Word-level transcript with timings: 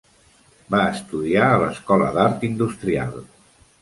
Va 0.75 0.79
estudiar 0.93 1.45
a 1.49 1.59
l'Escola 1.65 2.07
d'Art 2.17 2.49
Industrial. 2.51 3.15